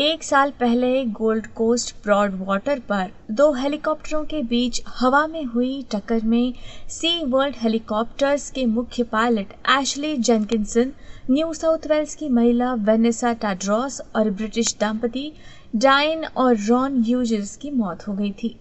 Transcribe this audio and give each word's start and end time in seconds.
एक 0.00 0.22
साल 0.22 0.50
पहले 0.50 1.04
गोल्ड 1.04 1.46
कोस्ट 1.46 1.94
ब्रॉड 2.02 2.34
वाटर 2.46 2.78
पर 2.78 3.10
दो 3.30 3.52
हेलीकॉप्टरों 3.52 4.22
के 4.24 4.42
बीच 4.42 4.80
हवा 4.88 5.26
में 5.26 5.44
हुई 5.44 5.82
टक्कर 5.92 6.22
में 6.24 6.52
सी 6.88 7.10
वर्ल्ड 7.24 7.56
हेलीकॉप्टर्स 7.58 8.50
के 8.50 8.64
मुख्य 8.66 9.02
pilot 9.02 9.52
Ashley 9.70 10.16
Jenkinson, 10.16 10.92
New 11.30 11.52
South 11.54 11.86
Wales 11.86 12.14
की 12.14 12.28
महिला 12.28 12.72
वेनेसा 12.74 13.32
टाड्रॉस 13.32 14.00
और 14.16 14.30
ब्रिटिश 14.30 14.74
दंपति 14.80 15.32
डाइन 15.76 16.24
और 16.24 16.56
रॉन 16.56 17.02
ह्यूजेस 17.02 17.56
की 17.56 17.70
मौत 17.70 18.08
हो 18.08 18.14
गई 18.14 18.32
थी। 18.32 18.56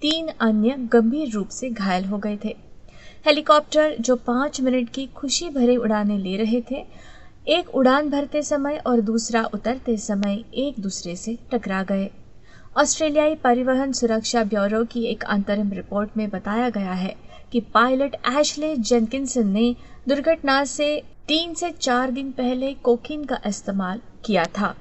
तीन 0.00 0.28
अन्य 0.40 0.76
गंभीर 0.92 1.30
रूप 1.30 1.48
से 1.48 1.70
घायल 1.70 2.04
हो 2.04 2.18
गए 2.18 2.38
थे। 2.44 2.56
हेलीकॉप्टर 3.26 3.96
जो 4.00 4.16
पाँच 4.16 4.60
मिनट 4.60 4.88
की 4.88 5.06
खुशी 5.06 5.48
भरे 5.50 5.76
उड़ाने 5.76 6.18
ले 6.18 6.36
रहे 6.36 6.60
थे 6.60 6.84
एक 7.48 7.68
उड़ान 7.74 8.08
भरते 8.10 8.42
समय 8.42 8.76
और 8.86 9.00
दूसरा 9.00 9.42
उतरते 9.54 9.96
समय 9.96 10.44
एक 10.54 10.80
दूसरे 10.80 11.14
से 11.16 11.36
टकरा 11.52 11.82
गए। 11.82 12.10
ऑस्ट्रेलियाई 12.76 13.34
परिवहन 13.34 13.92
सुरक्षा 13.92 14.42
ब्यूरो 14.44 14.84
की 14.84 15.04
एक 15.04 15.24
अंतरिम 15.24 15.70
रिपोर्ट 15.72 16.16
में 16.16 16.28
बताया 16.30 16.68
गया 16.70 16.92
है 16.92 17.14
कि 17.52 17.60
पायलट 17.74 18.16
एशले 18.30 18.76
जेनकिंसन 18.76 19.48
ने 19.48 19.74
दुर्घटना 20.08 20.64
से 20.64 20.90
तीन 21.28 21.54
से 21.54 21.70
चार 21.70 22.10
दिन 22.10 22.30
पहले 22.30 22.72
कोकिन 22.74 23.24
का 23.24 23.40
इस्तेमाल 23.46 24.00
किया 24.24 24.44
था। 24.58 24.74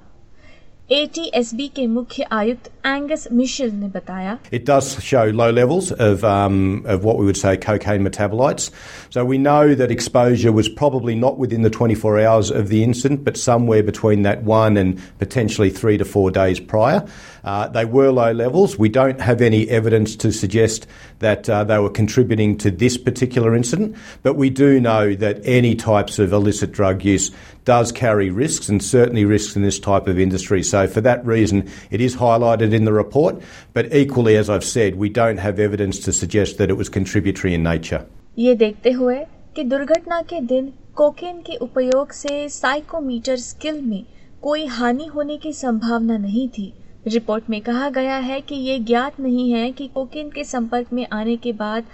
एटीएसबी 0.92 1.66
के 1.76 1.86
मुख्य 1.86 2.24
आयुक्त 2.32 2.70
एंगस 2.86 3.26
मिशेल 3.32 3.70
ने 3.72 3.88
बताया 3.88 4.38
It 4.52 4.64
does 4.70 4.88
show 5.02 5.22
low 5.40 5.50
levels 5.58 5.90
of, 6.06 6.24
um, 6.30 6.84
of 6.86 7.04
what 7.04 7.18
we 7.18 7.24
would 7.24 7.38
say 7.42 7.56
cocaine 7.56 8.04
metabolites. 8.06 8.70
So 9.10 9.24
we 9.24 9.38
know 9.38 9.74
that 9.74 9.90
exposure 9.90 10.52
was 10.52 10.68
probably 10.68 11.14
not 11.14 11.38
within 11.38 11.62
the 11.62 11.70
24 11.70 12.20
hours 12.20 12.50
of 12.50 12.68
the 12.68 12.82
incident, 12.82 13.24
but 13.24 13.38
somewhere 13.38 13.82
between 13.82 14.22
that 14.22 14.42
one 14.42 14.76
and 14.76 15.00
potentially 15.18 15.70
three 15.70 15.96
to 15.96 16.04
four 16.04 16.30
days 16.30 16.60
prior. 16.60 17.06
Uh, 17.44 17.68
they 17.68 17.84
were 17.84 18.10
low 18.10 18.32
levels. 18.32 18.78
We 18.78 18.88
don't 18.88 19.20
have 19.20 19.40
any 19.40 19.68
evidence 19.70 20.14
to 20.16 20.32
suggest 20.32 20.86
that 21.20 21.48
uh, 21.48 21.64
they 21.64 21.78
were 21.78 21.90
contributing 21.90 22.58
to 22.58 22.70
this 22.70 22.98
particular 22.98 23.56
incident, 23.56 23.96
but 24.22 24.34
we 24.34 24.50
do 24.50 24.78
know 24.80 25.14
that 25.14 25.40
any 25.44 25.74
types 25.74 26.18
of 26.18 26.32
illicit 26.32 26.72
drug 26.72 27.04
use 27.04 27.30
does 27.66 27.92
carry 27.92 28.30
risks 28.30 28.68
and 28.68 28.82
certainly 28.82 29.24
risks 29.24 29.56
in 29.56 29.62
this 29.62 29.78
type 29.78 30.06
of 30.06 30.18
industry. 30.18 30.62
So 30.62 30.86
for 30.86 31.00
that 31.02 31.24
reason, 31.24 31.68
it 31.90 32.00
is 32.00 32.16
highlighted 32.16 32.72
in 32.72 32.84
the 32.84 32.92
report, 32.92 33.42
but 33.72 33.94
equally, 33.94 34.36
as 34.36 34.50
I've 34.50 34.64
said, 34.64 34.96
we 34.96 35.08
don't 35.10 35.38
have 35.38 35.58
evidence 35.58 35.98
to 36.00 36.12
suggest 36.12 36.58
that 36.58 36.70
it 36.70 36.76
was 36.76 36.88
contributory 36.88 37.54
in 37.54 37.62
nature. 37.62 38.04
ये 38.38 38.54
देखते 38.54 38.90
हुए 38.90 39.16
कि 39.56 39.64
दुर्घटना 39.64 40.20
के 40.22 40.40
दिन 40.40 40.72
cocaine 40.96 41.40
के 41.46 41.56
उपयोग 41.64 42.12
से 42.12 42.48
साइकोमीटर 42.48 43.36
स्किल 43.36 43.80
में 43.82 44.04
कोई 44.42 44.64
हानि 44.76 45.06
होने 45.14 45.36
की 45.38 45.52
संभावना 45.52 46.16
नहीं 46.18 46.48
थी 46.48 46.72
रिपोर्ट 47.06 47.50
में 47.50 47.60
कहा 47.62 47.88
गया 47.90 48.16
है 48.16 48.40
कि 48.40 48.54
ये 48.54 48.78
ज्ञात 48.78 49.20
नहीं 49.20 49.50
है 49.52 49.70
कि 49.72 49.86
कोकेन 49.94 50.30
के 50.30 50.44
संपर्क 50.44 50.92
में 50.92 51.06
आने 51.12 51.36
के 51.36 51.52
बाद 51.52 51.84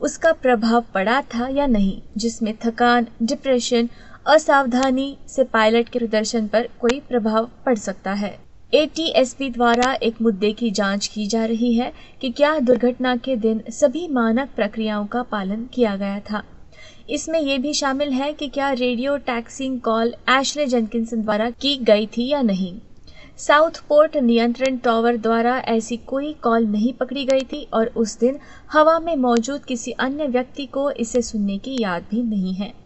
उसका 0.00 0.32
प्रभाव 0.42 0.84
पड़ा 0.94 1.20
था 1.34 1.48
या 1.48 1.66
नहीं 1.66 2.00
जिसमें 2.16 2.54
थकान 2.64 3.06
डिप्रेशन 3.22 3.88
असावधानी 4.25 5.17
से 5.27 5.43
पायलट 5.43 5.89
के 5.89 5.99
प्रदर्शन 5.99 6.47
पर 6.47 6.67
कोई 6.79 6.99
प्रभाव 6.99 7.49
पड़ 7.65 7.77
सकता 7.77 8.11
है। 8.13 8.37
एटीएसपी 8.73 9.49
द्वारा 9.49 9.91
एक 9.93 10.21
मुद्दे 10.21 10.51
की 10.51 10.69
जाँच 10.71 11.07
की 11.07 11.25
जा 11.27 11.45
रही 11.45 11.73
है 11.73 11.91
कि 12.21 12.29
क्या 12.29 12.59
दुर्घटना 12.59 13.15
के 13.15 13.35
दिन 13.35 13.61
सभी 13.69 14.07
मानक 14.07 14.49
प्रक्रियाओं 14.55 15.05
का 15.05 15.21
पालन 15.21 15.65
किया 15.73 15.95
गया 15.95 16.19
था। 16.19 16.43
इसमें 17.09 17.39
यह 17.39 17.57
भी 17.57 17.73
शामिल 17.73 18.11
है 18.11 18.31
कि 18.33 18.47
क्या 18.47 18.71
radio 18.71 19.17
taxiing 19.17 19.79
call 19.79 20.13
Ashley 20.29 20.65
Jenkinson 20.65 21.21
द्वारा 21.21 21.49
की 21.49 21.75
गई 21.77 22.05
थी 22.07 22.27
या 22.27 22.41
नहीं। 22.41 22.73
साउथ 23.37 23.81
पोर्ट 23.89 24.17
नियंत्रण 24.17 24.77
टॉवर 24.77 25.17
द्वारा 25.17 25.57
ऐसी 25.67 25.97
कोई 25.97 26.33
कॉल 26.33 26.65
नहीं 26.65 26.93
पकड़ी 26.93 27.25
गई 27.25 27.41
थी 27.41 27.67
और 27.73 27.87
उस 27.95 28.17
दिन 28.19 28.39
हवा 28.71 28.99
में 28.99 29.15
मौजूद 29.15 29.65
किसी 29.65 29.91
अन्य 29.91 30.27
व्यक्ति 30.27 30.65
को 30.65 30.89
इसे 30.91 31.21
सुनने 31.21 31.57
की 31.57 31.77
याद 31.81 32.05
भी 32.11 32.23
नहीं 32.23 32.53
है। 32.53 32.80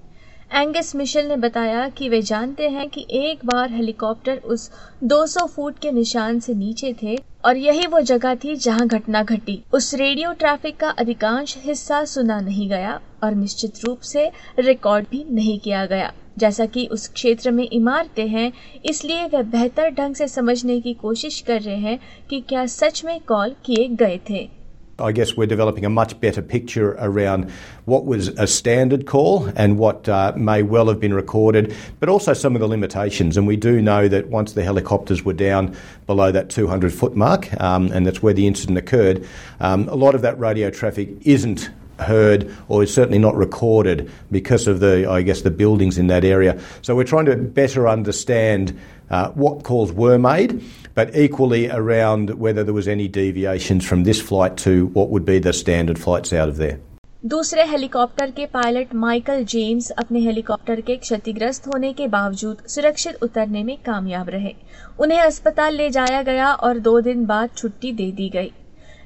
एंगस 0.55 0.95
मिशेल 0.95 1.27
ने 1.27 1.35
बताया 1.37 1.87
कि 1.89 2.07
वे 2.09 2.21
जानते 2.21 2.67
हैं 2.69 2.87
कि 2.89 3.05
एक 3.11 3.39
बार 3.45 3.71
हेलीकॉप्टर 3.71 4.37
उस 4.37 4.69
200 5.03 5.45
फुट 5.47 5.79
के 5.79 5.91
निशान 5.91 6.39
से 6.39 6.53
नीचे 6.53 6.93
थे 7.03 7.15
और 7.45 7.57
यही 7.57 7.87
वो 7.87 8.01
जगह 8.01 8.35
थी 8.35 8.55
जहाँ 8.55 8.87
घटना 8.87 9.23
घटी। 9.23 9.59
उस 9.73 9.93
रेडियो 9.93 10.31
ट्रैफ़िक 10.33 10.77
का 10.77 10.89
अधिकांश 10.89 11.57
हिस्सा 11.57 12.03
सुना 12.05 12.39
नहीं 12.39 12.69
गया 12.69 12.99
और 13.23 13.35
निश्चित 13.35 13.83
रूप 13.85 13.99
से 13.99 14.31
रिकॉर्ड 14.59 15.05
भी 15.11 15.23
नहीं 15.31 15.59
किया 15.59 15.85
गया। 15.85 16.13
जैसा 16.37 16.65
कि 16.65 16.87
उस 16.87 17.07
क्षेत्र 17.07 17.51
में 17.51 17.67
इमारतें 17.73 18.27
हैं, 18.27 18.51
इसलिए 18.85 19.25
वे 19.25 19.43
बेहतर 19.43 19.89
ढंग 19.89 20.15
से 20.15 20.27
समझने 20.27 20.81
की 20.81 20.93
कोशिश 20.93 21.41
कर 21.41 21.61
रहे 21.61 21.75
हैं 21.75 21.99
कि 22.29 22.41
क्या 22.41 22.65
सच 22.65 23.05
में 23.05 23.19
कॉल 23.19 23.55
किए 23.65 23.87
गए 23.87 24.19
थे। 24.29 24.54
I 24.97 25.11
guess 25.11 25.35
we're 25.35 25.45
developing 25.45 25.83
a 25.83 25.89
much 25.89 26.17
better 26.21 26.41
picture 26.41 26.93
around 26.93 27.51
what 27.83 28.05
was 28.05 28.29
a 28.29 28.47
standard 28.47 29.05
call 29.05 29.45
and 29.57 29.77
what 29.77 30.07
uh, 30.07 30.31
may 30.37 30.63
well 30.63 30.87
have 30.87 31.01
been 31.01 31.13
recorded, 31.13 31.75
but 31.99 32.07
also 32.07 32.31
some 32.31 32.55
of 32.55 32.61
the 32.61 32.67
limitations. 32.67 33.35
And 33.35 33.45
we 33.45 33.57
do 33.57 33.81
know 33.81 34.07
that 34.07 34.27
once 34.27 34.53
the 34.53 34.63
helicopters 34.63 35.25
were 35.25 35.33
down 35.33 35.75
below 36.07 36.31
that 36.31 36.49
200 36.49 36.93
foot 36.93 37.13
mark, 37.13 37.49
um, 37.59 37.91
and 37.91 38.07
that's 38.07 38.23
where 38.23 38.33
the 38.33 38.47
incident 38.47 38.77
occurred, 38.77 39.27
um, 39.59 39.89
a 39.89 39.95
lot 39.95 40.15
of 40.15 40.21
that 40.21 40.39
radio 40.39 40.69
traffic 40.69 41.09
isn't 41.23 41.69
heard 41.98 42.54
or 42.68 42.82
is 42.82 42.92
certainly 42.92 43.18
not 43.18 43.36
recorded 43.36 44.10
because 44.30 44.66
of 44.66 44.80
the, 44.80 45.08
I 45.10 45.22
guess, 45.22 45.42
the 45.42 45.50
buildings 45.50 45.98
in 45.98 46.06
that 46.08 46.24
area. 46.24 46.58
So 46.82 46.94
we're 46.94 47.04
trying 47.04 47.26
to 47.26 47.36
better 47.36 47.88
understand 47.88 48.78
uh, 49.10 49.30
what 49.32 49.64
calls 49.64 49.92
were 49.92 50.18
made, 50.18 50.62
but 50.94 51.16
equally 51.16 51.68
around 51.70 52.30
whether 52.38 52.64
there 52.64 52.74
was 52.74 52.88
any 52.88 53.08
deviations 53.08 53.84
from 53.86 54.04
this 54.04 54.20
flight 54.20 54.56
to 54.58 54.86
what 54.88 55.10
would 55.10 55.24
be 55.24 55.38
the 55.38 55.52
standard 55.52 55.98
flights 55.98 56.32
out 56.32 56.48
of 56.48 56.56
there. 56.56 56.78
दूसरे 57.26 57.64
helicopter 57.70 58.30
के 58.36 58.44
pilot 58.52 58.94
Michael 59.00 59.42
James 59.44 59.90
अपने 60.02 60.20
helicopter 60.26 60.80
के 60.80 60.96
क्षतिग्रस्त 60.96 61.66
होने 61.66 61.92
के 61.92 62.06
बावजूद 62.14 62.62
सुरक्षित 62.74 63.22
उतरने 63.22 63.62
में 63.64 63.76
कामयाब 63.86 64.28
रहे 64.30 64.52
उन्हें 65.00 65.20
अस्पताल 65.20 65.74
ले 65.76 65.88
जाया 65.96 66.22
गया 66.22 66.52
और 66.68 66.78
दो 66.86 67.00
दिन 67.08 67.24
बाद 67.26 67.50
छुट्टी 67.56 67.92
दे 68.00 68.10
दी 68.20 68.28
गई 68.36 68.52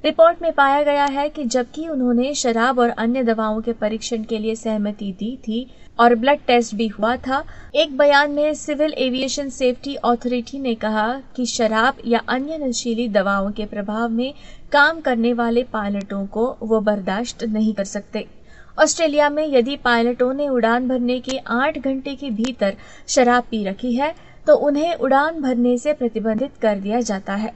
रिपोर्ट 0.04 0.42
में 0.42 0.52
पाया 0.54 0.84
गया 0.84 1.06
है 1.06 1.28
कि 1.30 1.44
जबकि 1.46 1.88
उन्होंने 1.88 2.34
शराब 2.34 2.78
और 2.80 2.90
अन्य 2.90 3.24
दवाओं 3.24 3.60
के 3.62 3.74
परीक्षण 3.74 4.24
के 4.24 4.38
लिए 4.38 4.56
सहमति 4.56 5.12
दी 5.20 5.36
थी 5.38 5.66
और 6.00 6.16
ब्लड 6.16 6.40
टेस्ट 6.48 6.76
भी 6.76 6.88
हुआ 6.88 7.16
था। 7.18 7.44
एक 7.76 7.98
बयान 7.98 8.32
में 8.32 8.54
सिविल 8.54 8.94
एविएशन 8.98 9.50
सेफ्टी 9.50 9.96
अथॉरिटी 9.96 10.60
ने 10.60 10.76
कहा 10.76 11.12
कि 11.36 11.46
शराब 11.48 11.98
या 12.06 12.22
अन्य 12.30 12.58
नशीली 12.58 13.08
दवाओं 13.10 13.52
के 13.52 13.66
प्रभाव 13.66 14.10
में 14.10 14.34
काम 14.72 15.02
करने 15.02 15.34
वाले 15.34 15.64
पायलटों 15.64 16.26
को 16.28 16.48
वो 16.64 16.80
बर्दाश्त 16.82 17.44
नहीं 17.46 17.74
कर 17.74 17.84
सकते। 17.86 18.26
ऑस्ट्रेलिया 18.78 19.30
में 19.30 19.48
यदि 19.48 19.76
पायलटों 19.76 20.34
ने 20.34 20.50
उड़ान 20.50 20.88
भरने 20.88 21.20
के 21.20 21.38
आठ 21.54 21.78
घंटे 21.78 22.16
के 22.16 22.30
भीतर 22.32 22.76
शराब 23.08 23.44
पी 23.44 23.64
रखी 23.66 23.94
है 23.94 24.14
तो 24.48 24.56
उन्हें 24.58 24.94
उड़ान 24.96 25.42
भरने 25.42 25.78
से 25.78 25.94
प्रतिबंधित 25.94 26.52
कर 26.62 26.80
दिया 26.80 27.02
जाता 27.02 27.36
है। 27.36 27.54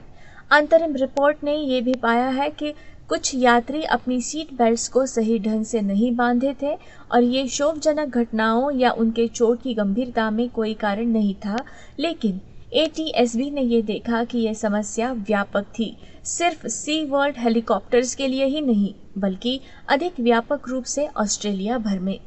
अंतरिम 0.50 0.94
रिपोर्ट 0.96 1.36
ने 1.44 1.54
यह 1.56 1.80
भी 1.80 1.94
पाया 1.94 2.28
है 2.28 2.50
कि 2.50 2.74
कुछ 3.08 3.34
यात्री 3.34 3.82
अपनी 3.82 4.20
सीट 4.20 4.52
बेल्ट 4.52 4.88
को 4.92 5.06
सही 5.06 5.38
ढंग 5.38 5.64
से 5.64 5.80
नहीं 5.80 6.14
बांधे 6.16 6.54
थे 6.62 6.74
और 7.12 7.22
ये 7.22 7.46
शोकजनक 7.48 8.16
घटनाओं 8.18 8.70
या 8.72 8.90
उनके 8.90 9.26
चोट 9.28 9.62
की 9.62 9.74
गंभीरता 9.74 10.30
में 10.30 10.48
कोई 10.48 10.74
कारण 10.74 11.06
नहीं 11.06 11.34
था। 11.34 11.64
लेकिन 12.00 12.40
एटीएसबी 12.72 13.50
ने 13.50 13.60
यह 13.60 13.82
देखा 13.82 14.24
कि 14.24 14.38
यह 14.38 14.54
समस्या 14.54 15.12
व्यापक 15.12 15.64
थी। 15.78 15.96
सिर्फ़ 16.24 16.66
सी 16.66 17.04
वर्ल्ड 17.04 17.36
हेलीकॉप्टर्स 17.38 18.14
के 18.14 18.28
लिए 18.28 18.44
ही 18.44 18.60
नहीं, 18.60 18.94
बल्कि 19.18 19.60
अधिक 19.88 20.20
व्यापक 20.20 20.68
रूप 20.68 20.84
से 20.84 21.06
ऑस्ट्रेलिया 21.16 21.78
भर 21.78 21.98
में। 21.98 22.18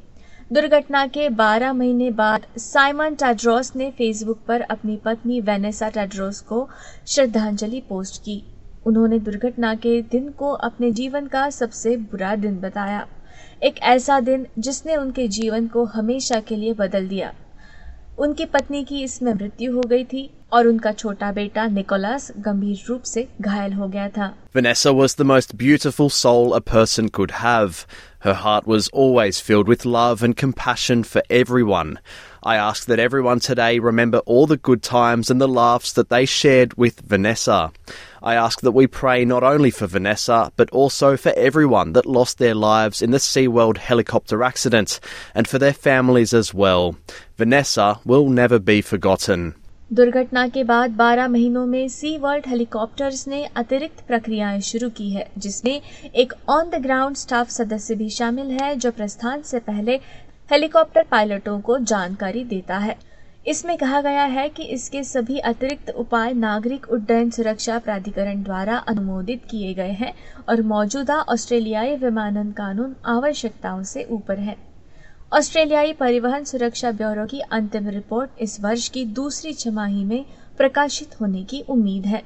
दुर्घटना 0.53 1.07
के 1.07 1.29
12 1.29 1.73
महीने 1.73 2.11
बाद 2.11 2.45
साइमन 2.57 3.15
टाड्रोस 3.15 3.75
ने 3.75 3.91
फेसबुक 3.91 4.39
पर 4.47 4.61
अपनी 4.61 4.95
पत्नी 5.05 5.41
वेनेसा 5.41 5.89
टाड्रोस 5.89 6.39
को 6.41 6.69
श्रद्धांजलि 7.07 7.81
पोस्ट 7.89 8.21
की। 8.21 8.43
उन्होंने 8.85 9.19
दुर्घटना 9.19 9.75
के 9.75 10.01
दिन 10.01 10.29
को 10.29 10.51
अपने 10.51 10.91
जीवन 10.91 11.27
का 11.27 11.49
सबसे 11.49 11.97
बुरा 11.97 12.35
दिन 12.35 12.59
बताया। 12.59 13.07
एक 13.63 13.77
ऐसा 13.77 14.19
दिन 14.19 14.47
जिसने 14.59 14.95
उनके 14.95 15.27
जीवन 15.27 15.67
को 15.67 15.85
हमेशा 15.85 16.39
के 16.39 16.55
लिए 16.55 16.73
बदल 16.73 17.07
दिया। 17.07 17.33
उनकी 18.19 18.45
पत्नी 18.45 18.83
की 18.83 19.03
इसमें 19.03 19.33
मृत्यु 19.33 19.75
हो 19.75 19.81
गई 19.81 20.03
थी 20.03 20.33
और 20.53 20.67
उनका 20.67 20.91
छोटा 20.91 21.31
बेटा 21.31 21.67
निकोलस 21.67 22.31
गंभीर 22.37 22.85
रूप 22.89 23.01
से 23.01 23.27
घायल 23.41 23.73
हो 23.73 23.87
गया 23.87 24.09
था। 24.09 24.33
Vanessa 24.55 24.93
was 24.93 25.15
the 25.21 25.27
most 25.29 25.57
beautiful 25.57 26.09
soul 26.09 26.55
a 26.59 26.61
person 26.75 27.11
could 27.19 27.31
have. 27.31 27.73
Her 28.27 28.33
heart 28.33 28.67
was 28.67 28.89
always 28.89 29.39
filled 29.39 29.69
with 29.69 29.85
love 29.85 30.21
and 30.21 30.35
compassion 30.35 31.05
for 31.05 31.23
everyone. 31.29 31.97
I 32.43 32.57
ask 32.57 32.85
that 32.87 32.99
everyone 32.99 33.39
today 33.39 33.79
remember 33.79 34.17
all 34.25 34.45
the 34.45 34.57
good 34.57 34.83
times 34.83 35.31
and 35.31 35.39
the 35.39 35.47
laughs 35.47 35.93
that 35.93 36.09
they 36.09 36.25
shared 36.25 36.73
with 36.73 36.99
Vanessa. 36.99 37.71
I 38.21 38.35
ask 38.35 38.59
that 38.59 38.73
we 38.73 38.85
pray 38.85 39.23
not 39.23 39.43
only 39.43 39.71
for 39.71 39.87
Vanessa, 39.87 40.51
but 40.57 40.69
also 40.71 41.15
for 41.15 41.31
everyone 41.37 41.93
that 41.93 42.05
lost 42.05 42.37
their 42.37 42.53
lives 42.53 43.01
in 43.01 43.11
the 43.11 43.17
SeaWorld 43.17 43.77
helicopter 43.77 44.43
accident 44.43 44.99
and 45.33 45.47
for 45.47 45.57
their 45.57 45.71
families 45.71 46.33
as 46.33 46.53
well. 46.53 46.97
Vanessa 47.37 48.01
will 48.03 48.27
never 48.27 48.59
be 48.59 48.81
forgotten. 48.81 49.55
दुर्घटना 49.91 50.47
के 50.47 50.63
बाद 50.63 50.95
12 50.97 51.27
महीनों 51.27 51.65
में 51.65 51.87
सी 51.89 52.17
world 52.17 52.47
helicopters 52.47 53.27
ने 53.27 53.43
अतिरिक्त 53.55 54.03
प्रक्रियाएँ 54.07 54.59
शुरू 54.61 54.89
की 54.89 55.09
है, 55.09 55.25
जिसमें 55.37 55.81
एक 56.15 56.33
ऑन 56.49 56.69
द 56.69 56.81
ग्राउंड 56.81 57.15
स्टाफ 57.15 57.49
सदस्य 57.49 57.95
भी 57.95 58.09
शामिल 58.09 58.51
है, 58.51 58.75
जो 58.75 58.91
प्रस्थान 58.91 59.41
से 59.41 59.59
पहले 59.59 59.95
हेलीकॉप्टर 60.51 61.03
पायलटों 61.03 61.59
को 61.61 61.77
जानकारी 61.77 62.43
देता 62.43 62.77
है। 62.77 62.97
इसमें 63.47 63.77
कहा 63.77 64.01
गया 64.01 64.23
है 64.25 64.47
कि 64.49 64.63
इसके 64.63 65.03
सभी 65.03 65.39
अतिरिक्त 65.39 65.89
उपाय 65.89 66.33
नागरिक 66.33 66.89
उड्डयन 66.89 67.29
सुरक्षा 67.29 67.79
प्राधिकरण 67.79 68.43
द्वारा 68.43 68.77
अनुमोदित 68.87 69.45
किए 69.49 69.73
गए 69.73 69.91
हैं 69.91 70.13
और 70.49 70.61
मौजूदा 70.67 71.21
ऑस्ट्रेलियाई 71.29 71.95
विमानन 71.95 72.51
कानून 72.51 72.95
आवश्यकताओं 73.07 73.83
से 73.83 74.07
ऊपर 74.11 74.39
है। 74.39 74.66
ऑस्ट्रेलियाई 75.31 75.91
परिवहन 75.93 76.43
सुरक्षा 76.43 76.91
ब्यूरो 76.91 77.25
की 77.25 77.39
अंतिम 77.51 77.87
रिपोर्ट 77.89 78.41
इस 78.41 78.59
वर्ष 78.61 78.87
की 78.89 79.03
दूसरी 79.15 79.51
छमाही 79.53 80.03
में 80.03 80.25
प्रकाशित 80.57 81.19
होने 81.21 81.43
की 81.43 81.59
उम्मीद 81.69 82.05
है। 82.05 82.21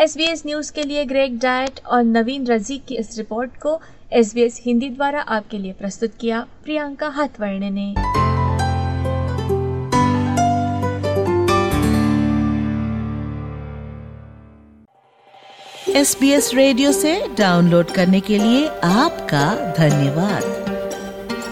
एसबीएस 0.00 0.42
न्यूज़ 0.46 0.72
के 0.72 0.82
लिए 0.82 1.04
ग्रेग 1.04 1.38
डायट 1.40 1.80
और 1.86 2.02
नवीन 2.02 2.46
रजीक 2.46 2.84
की 2.84 2.96
इस 2.96 3.18
रिपोर्ट 3.18 3.56
को 3.62 3.80
एसबीएस 4.12 4.60
हिंदी 4.64 4.90
द्वारा 4.90 5.20
आपके 5.20 5.58
लिए 5.58 5.72
प्रस्तुत 5.72 6.12
किया 6.20 6.46
प्रियंका 6.64 7.08
हथवर्ण 7.16 7.70
ने। 7.70 7.88
एस 15.96 16.16
बी 16.20 16.30
एस 16.30 16.54
रेडियो 16.54 16.92
से 16.92 17.20
डाउनलोड 17.38 17.90
करने 17.90 18.20
के 18.20 18.38
लिए 18.38 18.66
आपका 18.84 19.54
धन्यवाद। 19.78 20.59